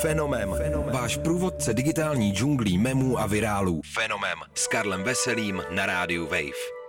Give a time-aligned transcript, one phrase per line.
[0.00, 0.54] Fenomem.
[0.92, 3.80] Váš průvodce digitální džunglí memů a virálů.
[3.94, 4.38] Fenomem.
[4.54, 6.82] S Karlem Veselým na rádiu Wave.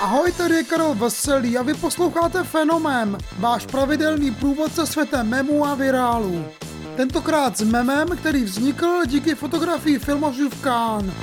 [0.00, 5.74] Ahoj, tady je Karel Veselý a vy posloucháte Fenomem, váš pravidelný průvodce světem memů a
[5.74, 6.44] virálů.
[6.96, 11.14] Tentokrát s memem, který vznikl díky fotografii filmařů v Cannes.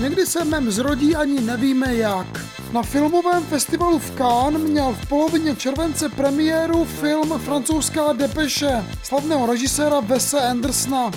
[0.00, 2.57] Někdy se mem zrodí ani nevíme jak.
[2.72, 10.00] Na filmovém festivalu v Cannes měl v polovině července premiéru film francouzská depeše slavného režiséra
[10.00, 11.10] Wese Andersona,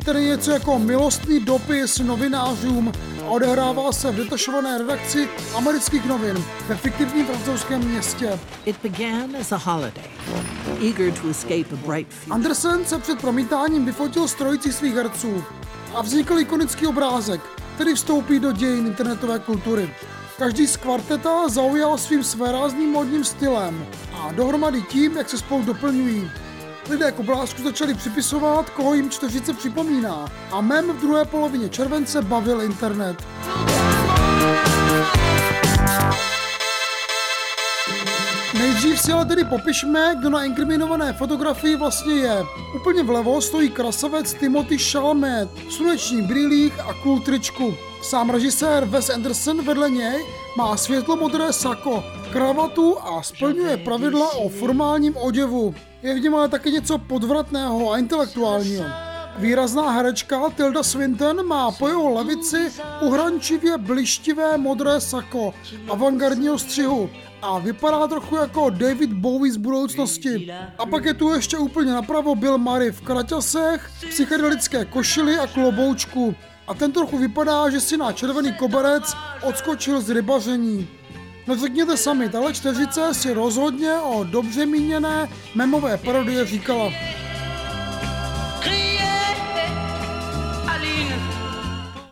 [0.00, 2.92] který je něco jako milostný dopis novinářům
[3.22, 8.38] a odehrává se v detašované redakci amerických novin ve fiktivním francouzském městě.
[8.64, 10.10] It began as a holiday,
[10.86, 12.34] eager to escape a bright future.
[12.34, 15.44] Andersen se před promítáním vyfotil s trojicí svých herců
[15.94, 17.40] a vznikl ikonický obrázek,
[17.74, 19.90] který vstoupí do dějin internetové kultury.
[20.38, 26.30] Každý z kvarteta zaujal svým svérázným modním stylem a dohromady tím, jak se spolu doplňují.
[26.90, 32.22] Lidé k obrázku začali připisovat, koho jim čtveřice připomíná a mem v druhé polovině července
[32.22, 33.16] bavil internet.
[38.54, 42.44] Nejdřív si ale tedy popišme, kdo na inkriminované fotografii vlastně je.
[42.76, 47.74] Úplně vlevo stojí krasavec Timothy Chalamet v slunečních brýlích a cool tričku.
[48.02, 55.16] Sám režisér Wes Anderson vedle něj má světlo-modré sako, kravatu a splňuje pravidla o formálním
[55.16, 55.74] oděvu.
[56.02, 59.07] Je v něm ale taky něco podvratného a intelektuálního.
[59.36, 65.54] Výrazná herečka Tilda Swinton má po jeho levici uhrančivě blištivé modré sako
[65.90, 67.10] avantgardního střihu
[67.42, 70.52] a vypadá trochu jako David Bowie z budoucnosti.
[70.78, 76.34] A pak je tu ještě úplně napravo Bill Murray v kraťasech, psychedelické košily a kloboučku.
[76.66, 80.88] A ten trochu vypadá, že si na červený koberec odskočil z rybaření.
[81.46, 86.90] No řekněte sami, tahle čtyřice si rozhodně o dobře míněné memové parodie říkala.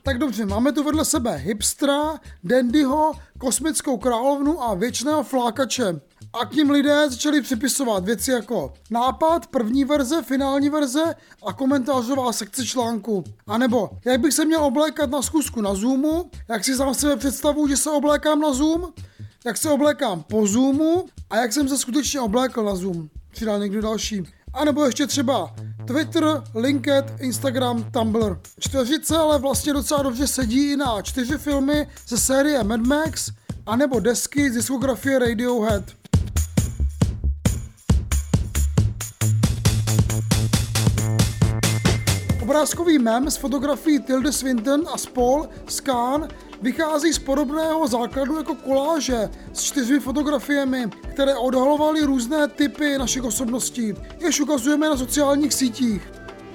[0.07, 6.01] Tak dobře, máme tu vedle sebe hipstra, dandyho, kosmickou královnu a věčného flákače.
[6.33, 11.15] A k ním lidé začali připisovat věci jako nápad, první verze, finální verze
[11.47, 13.25] a komentářová sekce článku.
[13.47, 17.17] A nebo jak bych se měl oblékat na zkusku na Zoomu, jak si sám sebe
[17.17, 18.93] představu, že se oblékám na Zoom,
[19.47, 23.09] jak se oblékám po Zoomu a jak jsem se skutečně oblékl na Zoom.
[23.31, 24.23] Přidal někdo další.
[24.55, 25.55] A nebo ještě třeba
[25.87, 28.39] Twitter, LinkedIn, Instagram, Tumblr.
[28.61, 33.31] Čtveřice ale vlastně docela dobře sedí i na čtyři filmy ze série Mad Max,
[33.67, 35.85] anebo desky z diskografie Radiohead.
[42.43, 46.29] Obrázkový mem s fotografií Tilda Swinton a spol Scan
[46.63, 53.95] vychází z podobného základu jako koláže s čtyřmi fotografiemi, které odhalovaly různé typy našich osobností,
[54.19, 56.03] jež ukazujeme na sociálních sítích.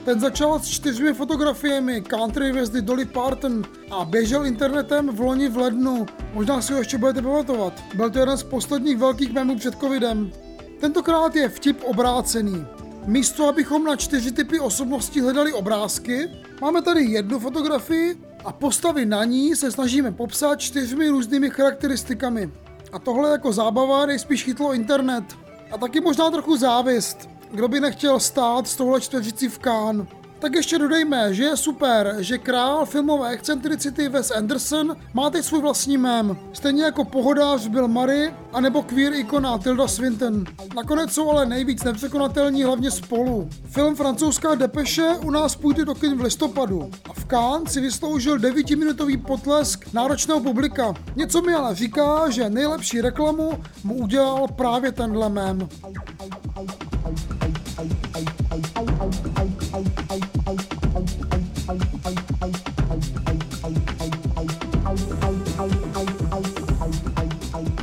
[0.06, 5.57] Ten začal s čtyřmi fotografiemi country hvězdy Dolly Parton a běžel internetem v loni v
[5.57, 6.06] lednu.
[6.34, 7.73] Možná si ho ještě budete pamatovat.
[7.95, 10.31] Byl to jeden z posledních velkých memů před covidem.
[10.79, 12.66] Tentokrát je vtip obrácený.
[13.06, 16.29] Místo, abychom na čtyři typy osobností hledali obrázky,
[16.62, 22.51] máme tady jednu fotografii a postavy na ní se snažíme popsat čtyřmi různými charakteristikami.
[22.91, 25.23] A tohle jako zábava nejspíš chytlo internet.
[25.72, 27.29] A taky možná trochu závist.
[27.51, 30.07] Kdo by nechtěl stát s touhle čtveřicí v Kán?
[30.41, 35.62] Tak ještě dodejme, že je super, že král filmové excentricity Wes Anderson má teď svůj
[35.62, 36.38] vlastní mém.
[36.53, 40.44] Stejně jako pohodář Bill Murray, anebo queer ikona Tilda Swinton.
[40.75, 43.50] Nakonec jsou ale nejvíc nepřekonatelní hlavně spolu.
[43.66, 46.91] Film francouzská depeše u nás půjde do kin v listopadu.
[47.09, 50.94] A v Cannes si vysloužil 9-minutový potlesk náročného publika.
[51.16, 53.52] Něco mi ale říká, že nejlepší reklamu
[53.84, 55.69] mu udělal právě tenhle mém.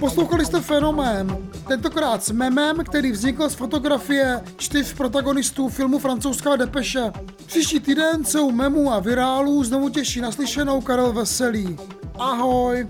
[0.01, 1.37] Poslouchali jste fenomén,
[1.69, 7.13] tentokrát s memem, který vznikl z fotografie čtyř protagonistů filmu Francouzská depeše.
[7.47, 11.79] Příští týden se u memů a virálů znovu těší naslyšenou Karel Veselý.
[12.19, 12.89] Ahoj!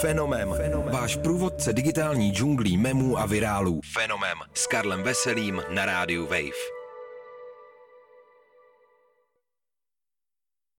[0.00, 0.48] Fenomem.
[1.00, 3.80] Váš průvodce digitální džunglí memů a virálů.
[3.92, 4.38] Fenomem.
[4.54, 6.79] S Karlem Veselým na rádiu Wave.